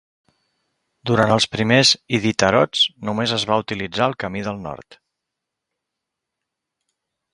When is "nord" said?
4.65-5.01